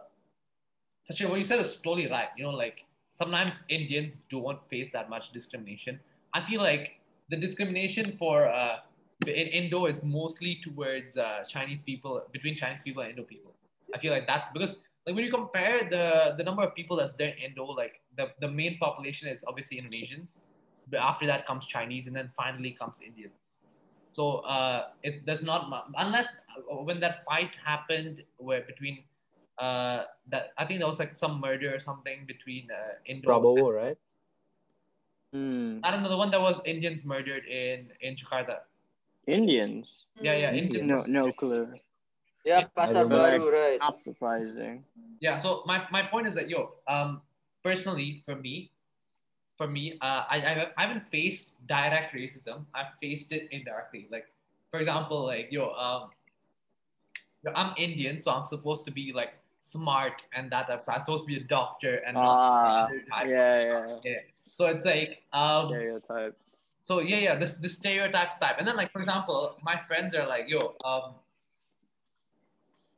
[1.08, 2.28] Sachin what you said is totally right.
[2.38, 5.98] You know, like sometimes Indians don't face that much discrimination.
[6.32, 8.78] I feel like the discrimination for uh
[9.28, 13.52] in Indo is mostly towards uh, Chinese people between Chinese people and Indo people.
[13.94, 17.14] I feel like that's because like when you compare the the number of people that's
[17.14, 20.38] there in Indo, like the, the main population is obviously Indonesians,
[20.90, 23.60] but after that comes Chinese, and then finally comes Indians.
[24.12, 29.04] So uh, it's there's not unless uh, when that fight happened where between
[29.58, 33.28] uh that I think there was like some murder or something between uh, Indo.
[33.28, 33.98] Prabowo, right?
[35.32, 35.78] Hmm.
[35.82, 38.60] I don't know the one that was Indians murdered in in Jakarta.
[39.26, 40.06] Indians?
[40.20, 40.76] Yeah, yeah, Indians.
[40.90, 41.08] Indians.
[41.08, 41.68] No, no clue.
[42.44, 43.08] yeah, Pasar.
[43.08, 43.78] Baru, right?
[43.78, 44.84] Not surprising.
[45.20, 45.38] Yeah.
[45.38, 47.22] So my, my point is that yo, um,
[47.62, 48.70] personally for me,
[49.56, 52.64] for me, uh, I I haven't- I haven't faced direct racism.
[52.74, 54.08] I've faced it indirectly.
[54.10, 54.26] Like
[54.70, 56.10] for example, like yo, um,
[57.44, 60.82] yo, I'm Indian, so I'm supposed to be like smart and that type.
[60.84, 63.26] So I'm supposed to be a doctor and not Ah, other type.
[63.28, 64.18] yeah, yeah.
[64.50, 66.61] So it's like um, Stereotypes.
[66.82, 68.56] So yeah, yeah, this this stereotypes type.
[68.58, 71.14] And then like for example, my friends are like, yo, um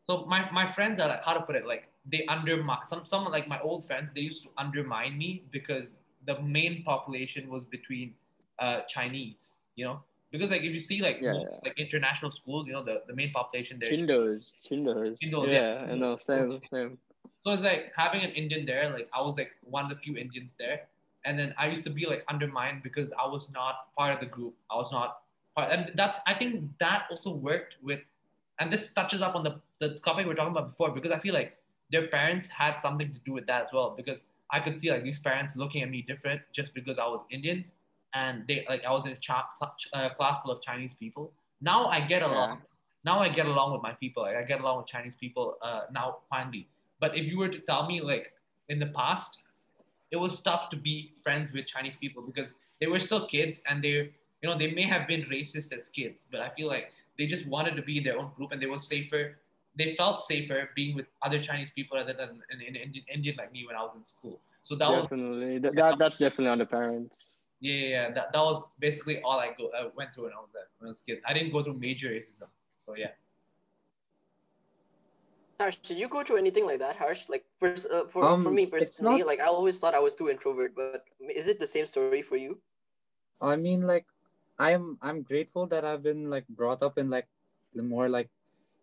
[0.07, 3.25] so my, my friends are like how to put it, like they undermine some some
[3.25, 8.15] like my old friends, they used to undermine me because the main population was between
[8.59, 10.03] uh Chinese, you know?
[10.31, 11.59] Because like if you see like Yeah, most, yeah.
[11.63, 13.91] like international schools, you know, the, the main population there.
[13.91, 14.51] Chindos.
[14.67, 15.19] Chindos.
[15.23, 15.93] Chindos, yeah, yeah.
[15.93, 16.17] I know.
[16.17, 16.99] Same, same.
[17.41, 20.17] So it's like having an Indian there, like I was like one of the few
[20.17, 20.89] Indians there.
[21.25, 24.27] And then I used to be like undermined because I was not part of the
[24.27, 24.55] group.
[24.71, 25.19] I was not
[25.55, 28.01] part and that's I think that also worked with
[28.61, 31.19] and this touches up on the, the topic we are talking about before because I
[31.19, 31.57] feel like
[31.91, 35.03] their parents had something to do with that as well because I could see like
[35.03, 37.65] these parents looking at me different just because I was Indian
[38.15, 39.49] and they like I was in a cha-
[39.93, 41.33] uh, class full of Chinese people.
[41.61, 42.63] Now I get along.
[43.05, 44.23] Now I get along with my people.
[44.23, 46.69] Like I get along with Chinese people uh, now finally.
[47.01, 48.33] But if you were to tell me like
[48.69, 49.43] in the past,
[50.15, 52.51] it was tough to be friends with Chinese people because
[52.81, 53.95] they were still kids and they,
[54.41, 57.47] you know, they may have been racist as kids, but I feel like they just
[57.49, 59.23] wanted to be in their own group and they were safer.
[59.77, 63.53] They felt safer being with other Chinese people rather than an, an Indian, Indian like
[63.53, 64.39] me when I was in school.
[64.63, 65.59] So that was Definitely.
[65.59, 67.17] That, that, that's definitely on the parents.
[67.61, 68.11] yeah, yeah, yeah.
[68.17, 70.87] That, that was basically all I go I went through when I was there when
[70.87, 71.19] I was a kid.
[71.27, 72.51] I didn't go through major racism.
[72.79, 73.09] So yeah.
[75.65, 77.25] Harsh, did you go through anything like that, Harsh?
[77.33, 80.13] Like, pers- uh, for, for Um, me personally, not- like I always thought I was
[80.15, 82.61] too introvert, but is it the same story for you?
[83.41, 84.05] I mean, like,
[84.61, 87.27] I'm I'm grateful that I've been like brought up in like
[87.73, 88.29] the more like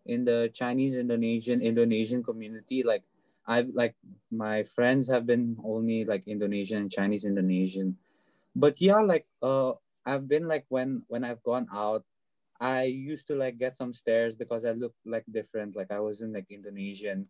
[0.04, 2.82] in the Chinese Indonesian Indonesian community.
[2.82, 3.06] Like,
[3.46, 3.94] I've like
[4.34, 7.96] my friends have been only like Indonesian and Chinese Indonesian,
[8.58, 12.04] but yeah, like uh, I've been like when when I've gone out,
[12.62, 15.74] I used to like get some stares because I look like different.
[15.74, 17.26] Like I wasn't like Indonesian.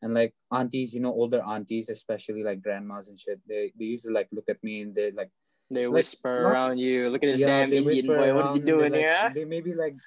[0.00, 4.08] And like aunties, you know, older aunties, especially like grandmas and shit, they, they used
[4.08, 5.28] to like look at me and they like
[5.68, 7.10] They Like, whisper not- around you.
[7.12, 8.32] Look at this yeah, damn Indian boy.
[8.32, 9.20] What are you doing do they, here?
[9.22, 10.00] like, They maybe like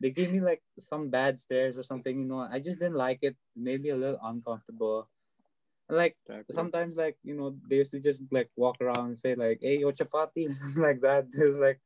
[0.00, 2.12] they gave me like some bad stares or something.
[2.20, 3.34] You know, I just didn't like it.
[3.56, 5.08] Maybe a little uncomfortable.
[5.88, 6.54] Like Exactly.
[6.54, 9.80] sometimes, like you know, they used to just like walk around and say like, "Hey,
[9.80, 11.26] yo, chapati," like that.
[11.34, 11.80] It's like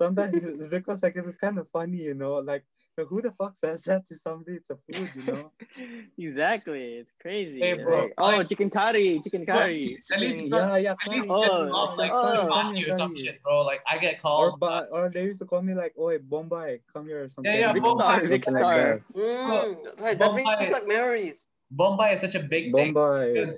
[0.00, 2.64] sometimes it's because like it's kind of funny, you know, like.
[3.08, 4.56] Who the fuck says that to somebody?
[4.60, 5.52] It's a food, you know.
[6.18, 7.00] exactly.
[7.00, 7.58] It's crazy.
[7.60, 9.96] Hey, bro, Like, oh, chicken curry, chicken Bro, curry.
[10.12, 10.90] At least it's yeah, yeah.
[10.90, 13.62] At least curry, get Oh, called, like oh, Mati or some shit, bro.
[13.62, 14.86] Like I get Or, called.
[14.92, 17.54] or they used to call me like, "Oi, Bombay, come here," or something.
[17.54, 19.04] yeah, Big Bombay, star, big Something like star.
[19.14, 19.16] that.
[19.16, 21.48] Mm, right, that brings Bombay- like memories.
[21.70, 23.48] Bombay is such a big thing Bombay.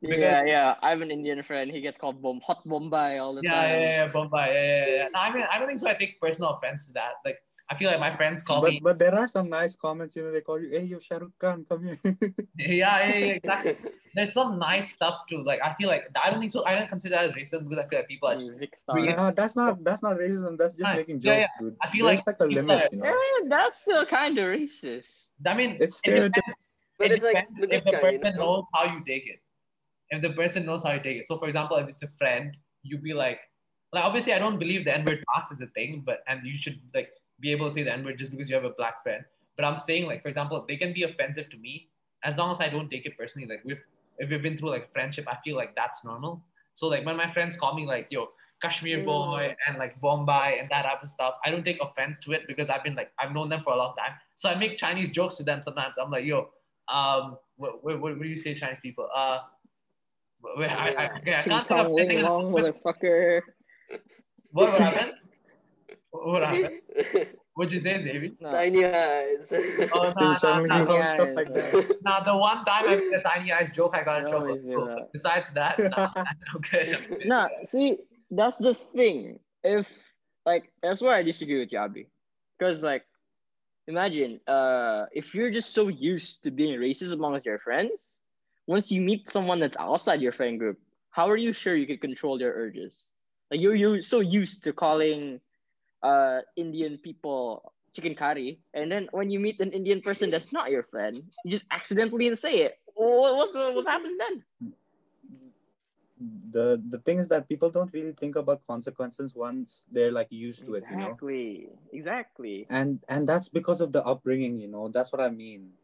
[0.00, 0.74] Because Yeah, yeah.
[0.82, 1.70] I have an Indian friend.
[1.70, 3.80] He gets called Bom Hot Bombay all the Yeah, time.
[3.80, 4.46] yeah, yeah, Bombay.
[4.54, 5.08] Yeah, yeah, yeah.
[5.12, 5.88] No, I mean, I don't think so.
[5.88, 7.14] I take personal offense to that.
[7.24, 7.38] Like,
[7.70, 8.80] I feel like my friends call But me.
[8.82, 10.16] but there are some nice comments.
[10.16, 11.98] You know, they call you, "Hey, yo, Shahrukh Khan, come here."
[12.58, 13.76] Yeah, yeah, yeah, exactly.
[14.14, 15.44] There's some nice stuff too.
[15.44, 16.66] Like, I feel like I don't think so.
[16.66, 18.56] I don't consider that as racism because I feel like people are just.
[18.56, 19.14] Mm, Vic Really?
[19.14, 20.58] no, that's not that's not racism.
[20.58, 20.96] That's just Right.
[20.98, 21.76] making Yeah, jokes, dude.
[21.80, 23.06] I feel There's like like a limit, are- you know.
[23.06, 25.30] Eh, that's still kind of racist.
[25.46, 26.80] I mean, It's it depends.
[26.98, 28.42] But it it's like the if good the kind, you person know?
[28.56, 29.38] knows how you take it.
[30.10, 31.28] If the person knows how you take it.
[31.28, 33.40] So, for example, if it's a friend, you'd be like,
[33.92, 36.56] like obviously, I don't believe the N word pass is a thing, but and you
[36.56, 39.02] should like be able to say the N word just because you have a black
[39.02, 39.24] friend.
[39.56, 41.88] But I'm saying, like, for example, they can be offensive to me
[42.24, 43.48] as long as I don't take it personally.
[43.48, 43.82] Like, we've,
[44.18, 46.42] if we've been through like friendship, I feel like that's normal.
[46.74, 48.28] So, like, when my friends call me like, yo,
[48.62, 52.32] Kashmir boy and like Bombay and that type of stuff, I don't take offense to
[52.32, 54.16] it because I've been like, I've known them for a long time.
[54.36, 55.96] So I make Chinese jokes to them sometimes.
[55.98, 56.50] I'm like, yo,
[56.88, 59.08] um, what, what, what do you say, Chinese people?
[59.14, 59.40] Uh,
[60.56, 62.22] wait, I, I, okay, I can't think of anything.
[62.22, 63.42] long, motherfucker.
[64.52, 65.12] What, what happened?
[66.10, 66.80] What happened?
[67.54, 68.30] What'd you say, Xavier?
[68.40, 68.52] No.
[68.52, 69.38] Tiny eyes.
[69.50, 71.98] Oh, Tim nah, nah, nah, nah, Long, stuff like that.
[72.02, 74.54] nah, the one time I made a tiny eyes joke, I got in No, trouble.
[74.54, 74.86] is it Cool.
[74.86, 75.12] not?
[75.12, 76.08] Besides that, nah,
[76.56, 76.94] okay.
[77.24, 77.98] Nah, see,
[78.30, 79.40] that's the thing.
[79.62, 79.92] If
[80.46, 82.06] like that's why I disagree with Yabi.
[82.58, 83.04] Because like
[83.88, 88.14] imagine uh if you're just so used to being racist amongst your friends,
[88.70, 90.78] once you meet someone that's outside your friend group,
[91.10, 93.10] how are you sure you can control your urges?
[93.50, 95.42] Like you're you're so used to calling
[96.06, 100.70] uh Indian people chicken curry, and then when you meet an Indian person that's not
[100.70, 102.78] your friend, you just accidentally say it.
[102.94, 104.34] What, what's what's happened then?
[106.54, 110.62] The the thing is that people don't really think about consequences once they're like used
[110.70, 111.10] to it, you know.
[111.10, 111.74] Exactly.
[111.90, 112.56] Exactly.
[112.70, 114.86] And and that's because of the upbringing, you know.
[114.94, 115.74] That's what I mean.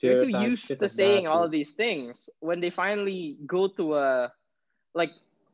[0.00, 1.52] They're too used to saying that, all dude.
[1.52, 2.28] these things.
[2.40, 4.32] When they finally go to a,
[4.94, 5.10] like,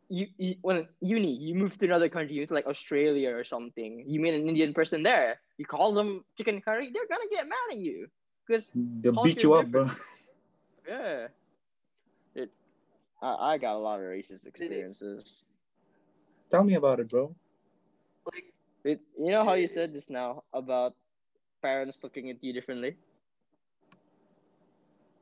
[0.09, 4.05] you, you when uni, you move to another country, you to like Australia or something.
[4.07, 5.40] You meet an Indian person there.
[5.57, 8.09] You call them chicken curry, they're gonna get mad at you
[8.47, 9.88] because They'll beat you is up, bro.
[10.88, 11.27] yeah,
[12.35, 12.51] it.
[13.23, 15.45] I, I got a lot of racist experiences.
[16.51, 17.35] Tell me about it, bro.
[18.27, 18.53] like,
[18.85, 20.95] It, you know how you said just now about
[21.62, 22.97] parents looking at you differently?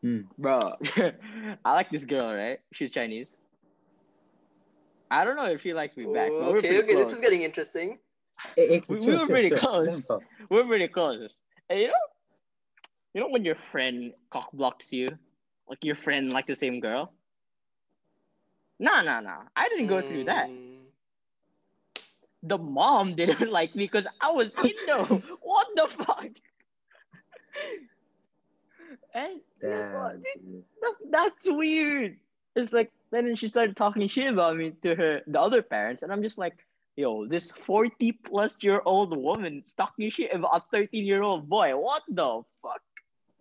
[0.02, 0.20] Hmm.
[0.38, 0.60] Bro,
[1.64, 2.58] I like this girl, right?
[2.72, 3.36] She's Chinese.
[5.10, 7.06] I don't know if she likes me back, but okay, okay, close.
[7.08, 7.98] this is getting interesting.
[8.56, 9.58] Hey, hey, We- we chill, were chill, pretty chill.
[9.58, 9.86] close.
[9.88, 10.22] Let him talk.
[10.50, 11.40] We're pretty close.
[11.68, 11.92] And you know,
[13.12, 15.10] you know when your friend cock blocks you,
[15.68, 17.12] like your friend like the same girl.
[18.78, 19.42] Nah, nah, nah.
[19.54, 20.48] I didn't go through that.
[20.48, 20.78] Mm,
[22.44, 25.04] The mom didn't like me because I was Indo.
[25.42, 26.28] what the fuck?
[29.14, 30.23] And guess what?
[30.23, 32.16] Damn, that's that's weird.
[32.57, 36.12] It's like then she started talking shit about me to her the other parents, and
[36.12, 36.55] I'm just like,
[36.96, 41.77] yo, this 40 plus year old woman talking shit about a 13 year old boy.
[41.77, 42.81] What the fuck?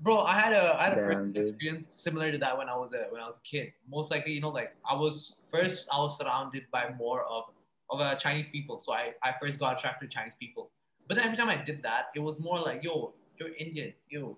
[0.02, 1.48] Bro, I had a I had a Damn, personal dude.
[1.50, 3.74] experience similar to that when I was a when I was a kid.
[3.90, 7.46] Most likely, you know, like I was first I was surrounded by more of
[7.90, 10.72] of uh, Chinese people, so I I first got attracted to Chinese people.
[11.08, 14.38] But then every time I did that, it was more like, yo, you're Indian, yo,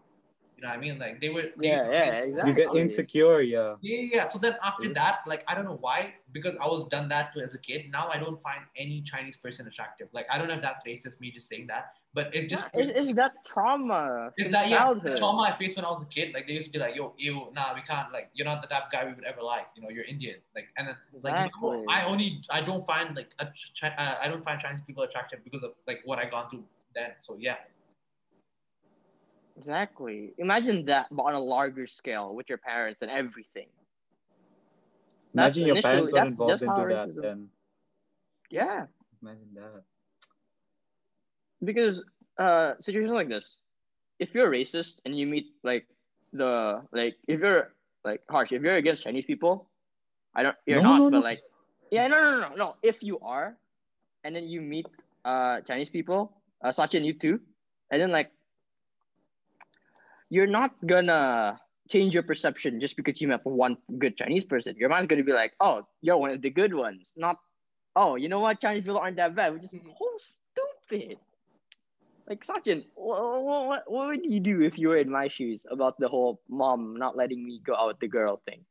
[0.61, 0.99] you know what I mean?
[0.99, 2.51] Like they were they Yeah, would yeah, exactly.
[2.51, 3.75] You get insecure, yeah.
[3.81, 4.23] Yeah, yeah, yeah.
[4.25, 4.93] So then after Yeah.
[4.93, 7.89] that, like I don't know why, because I was done that to as a kid.
[7.89, 10.09] Now I don't find any Chinese person attractive.
[10.13, 12.81] Like I don't know if that's racist, me just saying that, but it's just Yeah,
[12.81, 15.13] it's, it's that trauma is from that yeah, childhood.
[15.13, 16.31] the trauma I faced when I was a kid?
[16.35, 18.13] Like they used to be like, "Yo, ew, nah, we can't.
[18.13, 19.65] Like you're not the type of guy we would ever like.
[19.75, 20.37] You know, you're Indian.
[20.53, 24.27] Like and then like you know, I only I don't find like a, uh, I
[24.27, 27.11] don't find Chinese people attractive because of like what I gone through then.
[27.17, 27.57] So yeah,
[29.61, 30.33] Exactly.
[30.39, 33.69] Imagine that, but on a larger scale with your parents and everything.
[35.33, 37.11] That's Imagine your parents got involved into that.
[37.15, 37.49] Then
[38.51, 38.87] Yeah,
[39.21, 39.83] imagine that.
[41.63, 42.03] because
[42.39, 43.57] uh, situations like this,
[44.19, 45.87] if you're racist and you meet like
[46.33, 49.69] the like if you're like Harsh, if you're against Chinese people,
[50.35, 51.23] I don't you're No, not, no, but no.
[51.23, 51.41] like
[51.91, 52.75] yeah, no, no, no, no.
[52.83, 53.57] If you are,
[54.23, 54.87] and then you meet
[55.25, 57.39] uh Chinese people, uh, Sachin, you too,
[57.91, 58.31] and then like
[60.31, 61.59] you're not gonna
[61.91, 64.75] change your perception just because you met one good Chinese person.
[64.79, 67.37] Your mind's gonna be like, oh, you're one of the good ones, not
[67.95, 71.17] oh, you know what, Chinese people aren't that bad, which is so stupid.
[72.29, 75.99] Like Sachin, what, what, what would you do if you were in my shoes about
[75.99, 78.63] the whole mom not letting me go out with the girl thing?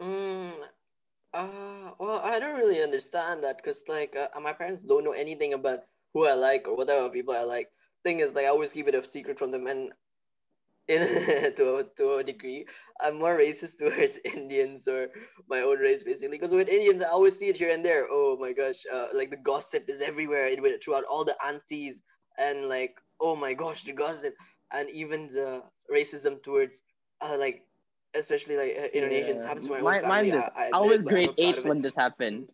[0.00, 0.52] Mm,
[1.32, 5.54] uh, well, I don't really understand that because like uh, my parents don't know anything
[5.54, 5.80] about
[6.12, 7.73] who I like or whatever people I like.
[8.04, 9.92] Thing is, like I always keep it a secret from them, and
[10.88, 11.00] in
[11.56, 12.66] to a, to a degree.
[13.02, 15.08] I'm more racist towards Indians or
[15.48, 18.06] my own race basically because with Indians I always see it here and there.
[18.10, 22.02] Oh my gosh, uh, like the gossip is everywhere in, throughout all the aunties
[22.38, 24.34] and like oh my gosh the gossip
[24.72, 25.62] and even the
[25.92, 26.82] racism towards
[27.22, 27.62] uh, like
[28.14, 29.46] especially like uh, Indonesians Yeah.
[29.46, 30.30] happens to my Mine- own family.
[30.30, 32.48] mine is- I, I, I admit, was I'm grade eight when this happened.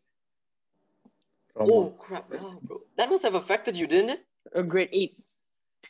[1.55, 2.81] From Oh crap, wow, bro.
[2.97, 4.27] That must have affected you, didn't it?
[4.55, 5.17] Or grade eight.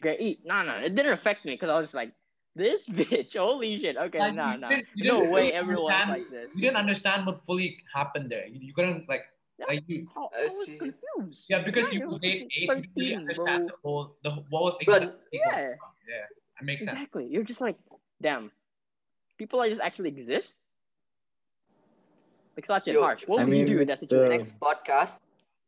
[0.01, 0.41] Grade eight.
[0.45, 2.13] No, no, it didn't affect me because I was like,
[2.57, 3.97] this bitch, holy shit.
[3.97, 4.69] Okay, Like, no, you nah.
[4.69, 6.51] didn't- you No didn't way fully everyone's like this.
[6.55, 8.47] You didn't understand what fully happened there.
[8.47, 9.23] You, you couldn't like
[9.59, 9.67] Yeah.
[9.69, 10.09] like you.
[10.17, 10.79] I, I I was see.
[10.79, 11.47] confused.
[11.49, 13.67] Yeah, because Yeah, you I were was grade eight, you didn't really 13, understand bro.
[13.69, 15.69] the whole the what was But- exactly going Yeah.
[15.85, 15.93] on.
[16.09, 16.27] Yeah,
[16.59, 16.97] that makes sense.
[16.97, 17.27] Exactly.
[17.27, 17.77] You're just like,
[18.21, 18.51] damn.
[19.39, 20.59] People like this actually exist?
[22.57, 24.37] Like Sachin, Yo, Harsh, what I would you do in that it's the- situation?
[24.37, 25.21] Next podcast.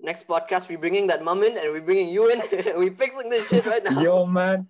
[0.03, 2.43] Next podcast, we're bringing that mum in and we're bringing you in.
[2.77, 4.01] we're fixing this shit right now.
[4.03, 4.67] Yo, man,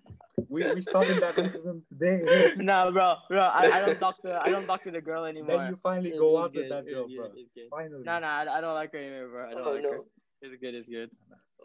[0.47, 2.53] we we stopping that racism today.
[2.57, 5.57] no, bro, bro, I, I don't talk to I don't talk to the girl anymore.
[5.57, 7.25] then you finally It's- go it's out with that girl, good, bro.
[7.35, 7.67] it's good.
[7.71, 8.03] Finally.
[8.05, 9.49] No, no, I, I don't like her anymore, bro.
[9.49, 9.97] I don't Oh like her.
[9.97, 10.05] no.
[10.43, 11.09] It's good, it's good.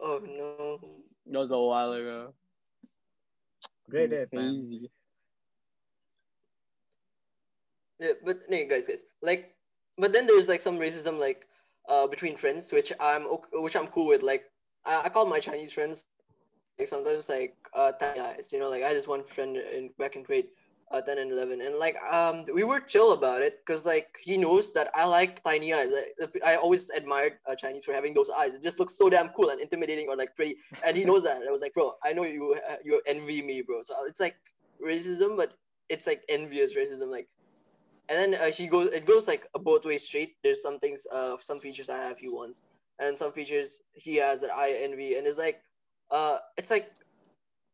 [0.01, 0.79] Oh no.
[1.27, 2.33] That was a while ago.
[3.87, 4.87] Great date, man.
[7.99, 9.53] Yeah, but no, guys, guys, like,
[9.97, 11.45] but then there's like some racism like
[11.89, 14.23] uh between friends, which I'm which I'm cool with.
[14.23, 14.45] Like,
[14.85, 16.05] I, I call my Chinese friends
[16.79, 18.51] like sometimes like uh eyes.
[18.53, 20.47] You know, like I this one friend in back in grade
[20.91, 24.37] uh, 10 and 11 and like um we were chill about it because like he
[24.37, 25.91] knows that i like tiny eyes.
[26.19, 28.53] Like, i always admired uh, chinese for having those eyes.
[28.53, 30.57] It just looks so damn cool and intimidating or like pretty.
[30.85, 31.37] And he knows that.
[31.47, 33.83] I was like bro i know you uh, you envy me bro.
[33.83, 34.35] So it's like
[34.85, 35.53] racism but
[35.89, 37.09] it's like envious racism.
[37.11, 37.27] Like
[38.09, 41.07] and then uh, he goes it goes like a both way street there's some things
[41.11, 42.61] uh some features i have he wants
[42.99, 45.15] and some features he has that i envy.
[45.15, 45.61] And it's like
[46.11, 46.91] uh it's like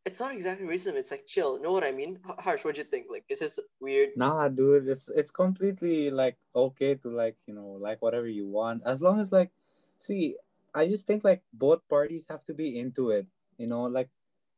[0.06, 0.95] it's not exactly racism.
[0.95, 1.60] It's like chill.
[1.60, 2.19] Know what i mean?
[2.39, 3.08] Harsh what do you think?
[3.10, 4.10] Like is this weird?
[4.15, 8.84] Nah, dude, it's it's completely like okay to like you know like whatever you want.
[8.86, 9.52] As long as like,
[10.00, 10.36] see,
[10.76, 13.28] I just think like both parties have to be into it.
[13.58, 14.10] You know, like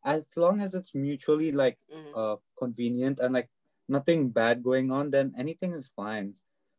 [0.03, 2.11] as long as it's mutually like Mhm.
[2.15, 3.49] uh convenient and like
[3.87, 6.35] nothing bad going on, then anything is fine.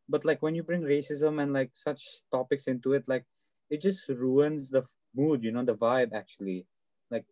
[0.07, 3.25] But like when you bring racism and like such topics into it, like
[3.69, 4.83] it just ruins the
[5.15, 5.43] mood.
[5.43, 6.65] You know, the vibe actually.
[7.11, 7.25] Like,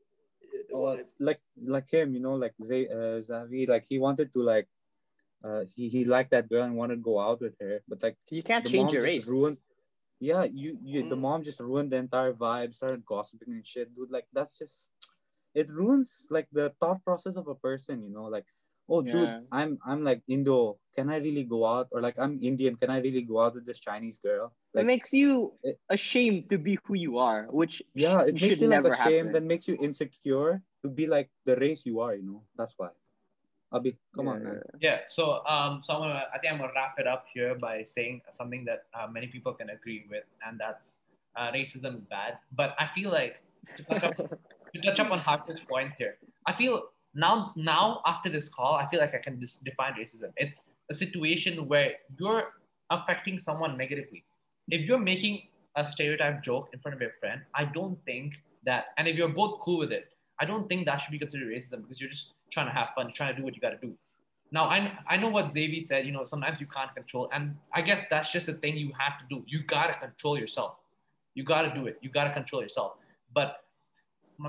[1.19, 4.67] like like him, you know, like Zay, uh, Xavi, like he wanted to like,
[5.43, 8.17] uh, he he liked that girl and wanted to go out with her, but like
[8.29, 9.27] You can't change your just race.
[9.27, 9.57] ruined.
[10.19, 11.21] Yeah, you you the Mm.
[11.21, 14.11] mom just ruined the entire vibe, started gossiping and shit, dude.
[14.11, 14.89] Like that's just,
[15.53, 18.45] it ruins like the thought process of a person, you know, like.
[18.89, 20.79] Oh, dude, I'm I'm like Indo.
[20.95, 21.87] Can I really go out?
[21.91, 22.75] Or like I'm Indian.
[22.79, 24.53] Can I really go out with this Chinese girl?
[24.73, 28.59] it makes you it- ashamed to be who you are, which yeah, sh- it makes
[28.61, 29.31] you like never ashamed, happen.
[29.33, 32.43] then makes you insecure to be like the race you are, you know.
[32.55, 32.89] That's why.
[33.73, 34.61] Abhi, come on, man.
[34.79, 34.99] Yeah.
[35.11, 38.21] So um, so I'm gonna, I think I'm gonna wrap it up here by saying
[38.31, 41.03] something that uh, many people can agree with, and that's
[41.35, 42.39] uh, racism is bad.
[42.55, 43.43] But I feel like
[43.75, 48.29] to touch up, to touch up on Harsh's points here, I feel now now after
[48.29, 50.31] this call, I feel like I can just define racism.
[50.37, 52.53] It's a situation where you're
[52.89, 54.23] affecting someone negatively.
[54.69, 58.85] If you're making a stereotype joke in front of your friend, I don't think that,
[58.97, 60.05] and if you're both cool with it,
[60.39, 63.11] I don't think that should be considered racism because you're just trying to have fun,
[63.13, 63.93] trying to do what you got to do.
[64.51, 67.81] Now, I, I know what Xavier said, you know, sometimes you can't control, and I
[67.81, 69.43] guess that's just a thing you have to do.
[69.45, 70.75] You got to control yourself.
[71.33, 71.97] You got to do it.
[72.01, 72.93] You got to control yourself.
[73.33, 73.57] But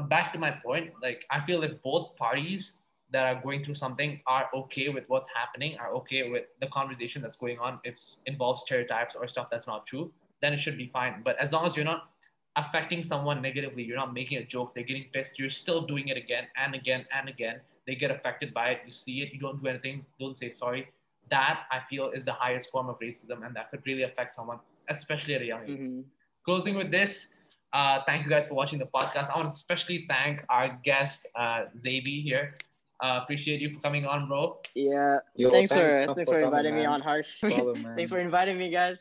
[0.09, 4.21] back to my point, like, I feel if both parties that are going through something
[4.27, 8.17] are okay with what's happening, are okay with the conversation that's going on, if it
[8.27, 11.23] involves stereotypes or stuff that's not true, then it should be fine.
[11.25, 12.11] But as long as you're not
[12.57, 16.17] affecting someone negatively, you're not making a joke, they're getting pissed, you're still doing it
[16.17, 17.61] again and again and again.
[17.87, 20.89] They get affected by it, you see it, you don't do anything, don't say sorry.
[21.31, 24.59] That I feel is the highest form of racism, and that could really affect someone,
[24.89, 25.79] especially at a young age.
[25.79, 26.05] Mhm.
[26.45, 27.38] Closing with this,
[27.73, 29.31] uh, thank you guys for watching the podcast.
[29.31, 32.57] I want to especially thank our guest, uh, Xavi here.
[33.03, 34.59] Uh, appreciate you for coming on, bro.
[34.75, 35.19] Yeah.
[35.37, 36.91] Yo, thanks, for thanks thanks for for coming, inviting me man.
[36.91, 37.41] on, Harsh.
[37.41, 37.97] Problem, man.
[37.97, 38.97] thanks for inviting me, guys.